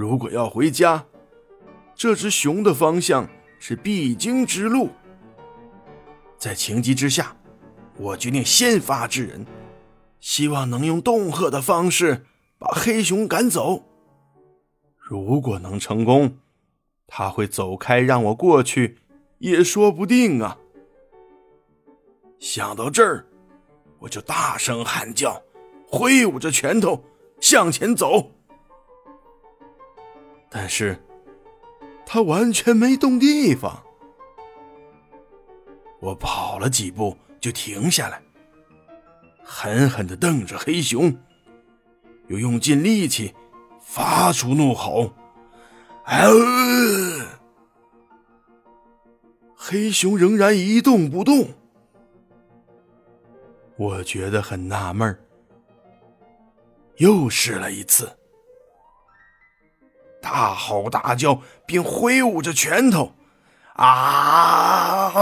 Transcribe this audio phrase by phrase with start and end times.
[0.00, 1.04] 如果要回家，
[1.94, 3.28] 这只熊的方向
[3.58, 4.88] 是必经之路。
[6.38, 7.36] 在情急之下，
[7.98, 9.44] 我决定先发制人，
[10.18, 12.24] 希望能用恫吓的方式
[12.58, 13.82] 把黑熊赶走。
[14.96, 16.38] 如果能成功，
[17.06, 18.96] 他会走开，让我过去，
[19.36, 20.56] 也说不定啊。
[22.38, 23.26] 想到这儿，
[23.98, 25.42] 我就大声喊叫，
[25.86, 27.04] 挥舞着拳头
[27.38, 28.32] 向前走。
[30.50, 30.98] 但是，
[32.04, 33.82] 他完全没动地方。
[36.00, 38.20] 我跑了几步就停下来，
[39.44, 41.16] 狠狠的瞪着黑熊，
[42.26, 43.34] 又用尽力气
[43.80, 45.12] 发出怒吼。
[49.54, 51.46] 黑熊仍然一动不动。
[53.76, 55.16] 我觉得很纳闷
[56.96, 58.10] 又试了一次，
[60.30, 63.12] 大吼大叫，并挥舞着拳头，
[63.74, 65.12] 啊！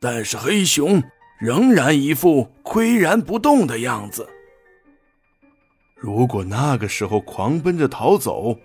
[0.00, 1.02] 但是黑熊
[1.38, 4.26] 仍然一副岿然不动的样子。
[5.96, 8.56] 如果那个时候狂奔着逃走，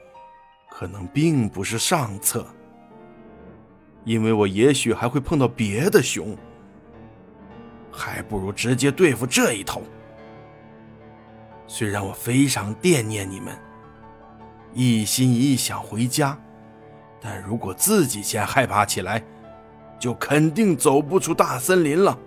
[0.69, 2.47] 可能并不是上策，
[4.05, 6.37] 因为我也许还会碰到别的熊。
[7.91, 9.83] 还不如直接对付这一头。
[11.67, 13.53] 虽然我非常惦念你们，
[14.73, 16.37] 一心一意想回家，
[17.19, 19.23] 但如果自己先害怕起来，
[19.99, 22.17] 就肯定走不出大森林了。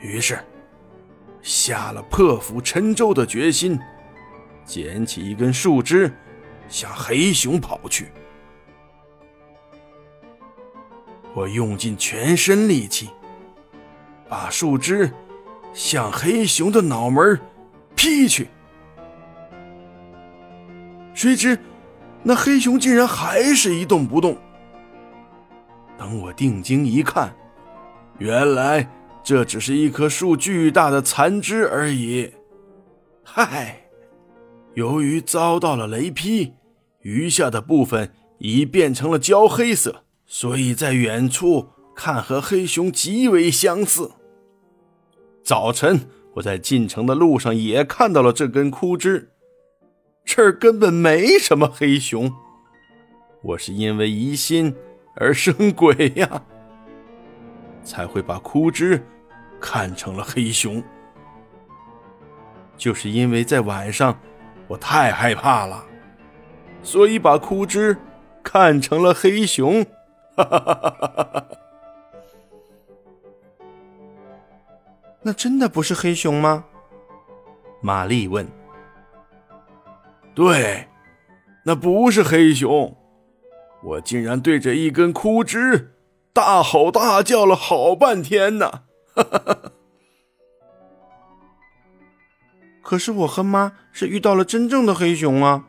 [0.00, 0.38] 于是，
[1.42, 3.78] 下了破釜沉舟的决心，
[4.64, 6.12] 捡起一根树枝，
[6.68, 8.08] 向黑熊跑去。
[11.34, 13.10] 我用尽全身力气，
[14.28, 15.12] 把树枝
[15.72, 17.38] 向黑熊的脑门
[17.96, 18.48] 劈去。
[21.18, 21.58] 谁知，
[22.22, 24.38] 那黑熊竟然还是一动不动。
[25.98, 27.34] 等我定睛一看，
[28.18, 28.88] 原来
[29.24, 32.32] 这只是一棵树巨大的残枝而已。
[33.24, 33.82] 嗨，
[34.74, 36.52] 由于遭到了雷劈，
[37.00, 40.04] 余下的部分已变成了焦黑色。
[40.24, 44.12] 所以在远处看和黑熊极为相似。
[45.42, 45.98] 早晨
[46.34, 49.32] 我在进城的路上也看到了这根枯枝，
[50.28, 52.30] 这儿根本没什么黑熊，
[53.40, 54.76] 我是因为疑心
[55.16, 56.42] 而生鬼呀，
[57.82, 59.02] 才会把枯枝
[59.58, 60.84] 看成了黑熊。
[62.76, 64.20] 就是因为在晚上
[64.66, 65.82] 我太害怕了，
[66.82, 67.96] 所以把枯枝
[68.42, 69.82] 看成了黑熊。
[70.36, 71.48] 哈哈哈哈哈！
[75.22, 76.66] 那真的不是黑熊吗？
[77.80, 78.46] 玛丽问。
[80.38, 80.86] 对，
[81.64, 82.96] 那不是黑熊，
[83.82, 85.96] 我竟然对着一根枯枝
[86.32, 88.84] 大吼大叫了好半天呢！
[89.16, 89.72] 哈哈哈哈
[92.84, 95.64] 可是我和妈是遇到了真正的黑熊啊，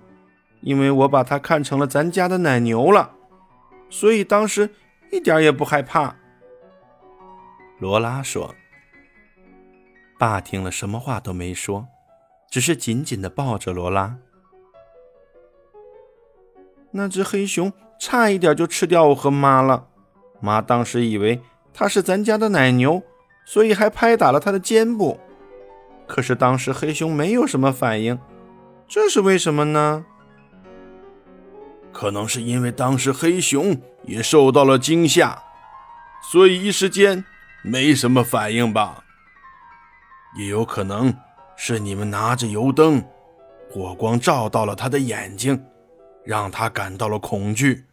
[0.62, 3.16] 因为我把它看成了咱家的奶牛了。
[3.90, 4.70] 所以当时
[5.12, 6.16] 一点也不害怕。
[7.80, 8.54] 罗拉说
[10.20, 11.88] ：“爸听了什么话都没说，
[12.52, 14.20] 只是紧紧的抱着罗拉。
[16.92, 19.88] 那只黑熊差一点就吃掉我和妈了。
[20.40, 21.42] 妈当时以为
[21.74, 23.04] 它是咱家的奶牛，
[23.46, 25.20] 所以还拍打了它的肩部。
[26.08, 28.18] 可是当时黑熊没有什么反应，
[28.88, 30.06] 这是为什么呢？”
[31.92, 35.44] 可能是因为当时黑熊也受到了惊吓，
[36.32, 37.26] 所以一时间
[37.64, 39.04] 没什么反应吧。
[40.38, 41.14] 也有可能
[41.58, 43.04] 是你们拿着油灯，
[43.70, 45.66] 火光照到了他的眼睛，
[46.30, 47.86] 让他感到了恐惧。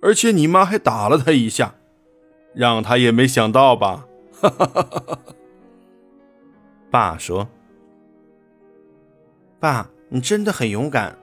[0.00, 1.74] 而且你妈还打了他一下，
[2.54, 4.06] 让他也没想到吧。
[4.32, 5.18] 哈哈哈哈哈。
[6.90, 7.46] 爸说
[9.60, 11.18] ：“爸，你真的很勇敢。”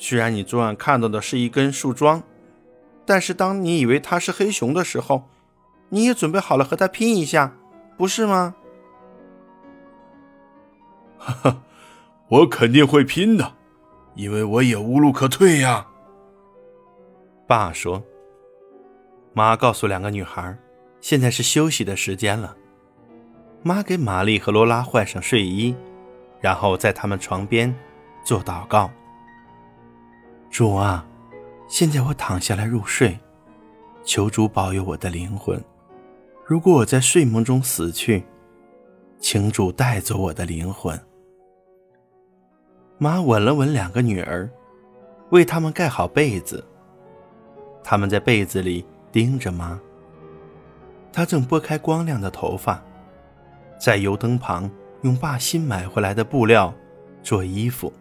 [0.00, 2.22] 虽然你昨晚看到的是一根树桩，
[3.04, 5.24] 但是当你以为它是黑熊的时候，
[5.88, 7.56] 你也准备好了和它拼一下，
[7.96, 8.54] 不是吗？
[11.18, 11.62] 哈哈，
[12.28, 13.54] 我肯定会拼的，
[14.18, 15.86] 因为我也无路可退呀。
[17.46, 18.02] 爸说。
[19.32, 20.58] 妈告诉两个女孩，
[21.00, 22.56] 现在是休息的时间了。
[23.62, 25.72] 妈给玛丽和罗拉换上睡衣，
[26.40, 27.72] 然后在他们床边
[28.24, 28.90] 做祷告。
[30.50, 31.06] 主啊，
[31.68, 33.16] 现在我躺下来入睡，
[34.02, 35.62] 求主保佑我的灵魂。
[36.44, 38.24] 如果我在睡梦中死去，
[39.20, 40.98] 请主带走我的灵魂。
[42.98, 44.50] 妈吻了吻两个女儿，
[45.30, 46.64] 为他们盖好被子。
[47.84, 49.80] 他们在被子里盯着妈。
[51.12, 52.82] 她正拨开光亮的头发，
[53.80, 54.70] 在油灯旁
[55.02, 56.74] 用爸新买回来的布料
[57.22, 57.92] 做衣服。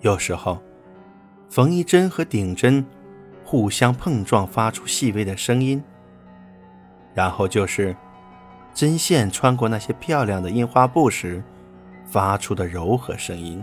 [0.00, 0.62] 有时候，
[1.50, 2.84] 缝衣针和顶针
[3.44, 5.82] 互相碰撞，发出细微的声音。
[7.12, 7.96] 然后就是
[8.72, 11.42] 针线穿过那些漂亮的印花布时
[12.06, 13.62] 发出的柔和声音。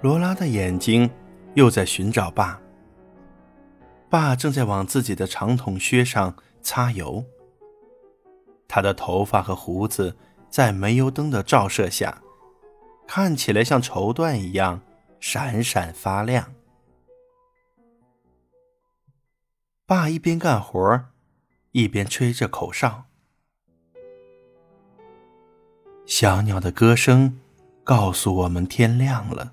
[0.00, 1.10] 罗拉的眼睛
[1.54, 2.60] 又在寻找爸。
[4.08, 7.24] 爸正在往自己的长筒靴上擦油。
[8.66, 10.16] 他的头发和胡子
[10.48, 12.22] 在煤油灯的照射下，
[13.06, 14.80] 看起来像绸缎一样
[15.20, 16.54] 闪闪发亮。
[19.84, 21.04] 爸一边干活，
[21.72, 23.07] 一边吹着口哨。
[26.08, 27.38] 小鸟的歌声
[27.84, 29.52] 告诉我们天亮了。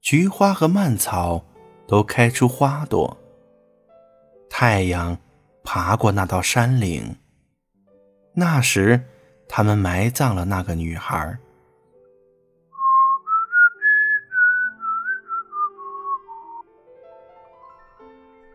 [0.00, 1.44] 菊花和蔓草
[1.86, 3.16] 都开出花朵。
[4.50, 5.16] 太阳
[5.62, 7.14] 爬过那道山岭。
[8.34, 9.00] 那时，
[9.48, 11.38] 他们埋葬了那个女孩。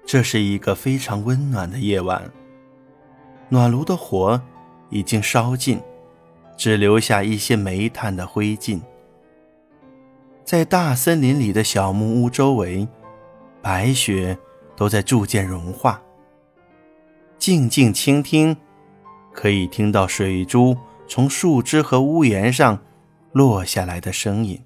[0.06, 2.30] 这是一个非常温暖的夜晚。
[3.47, 4.41] 暖炉的火
[4.89, 5.81] 已经烧尽，
[6.56, 8.82] 只留下一些煤炭的灰烬。
[10.44, 12.88] 在大森林里的小木屋周围，
[13.62, 14.38] 白雪
[14.76, 16.02] 都在逐渐融化。
[17.38, 18.56] 静静倾听，
[19.34, 20.78] 可以听到水珠
[21.08, 22.80] 从树枝和屋檐上
[23.32, 24.62] 落下来的声音。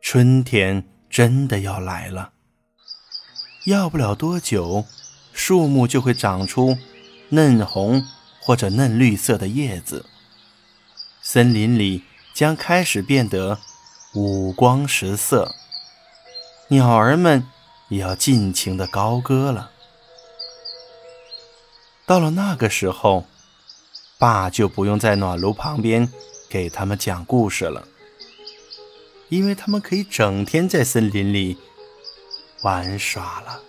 [0.00, 2.32] 春天真的要来了。
[3.66, 4.84] 要不了多久，
[5.32, 6.76] 树木就会长出
[7.30, 8.04] 嫩红
[8.46, 10.06] 或者嫩绿色的叶子，
[11.20, 13.58] 森林里将开始变得
[14.14, 15.52] 五光十色，
[16.68, 17.44] 鸟儿们
[17.88, 19.72] 也要尽情的高歌了。
[22.06, 23.26] 到了那个时候，
[24.16, 26.08] 爸就不用在暖炉旁边
[26.48, 27.88] 给他们讲故事了，
[29.28, 31.58] 因为他们可以整天在森林里。
[32.62, 33.60] 玩耍了。